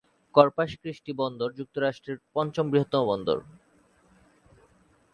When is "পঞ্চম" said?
2.35-2.65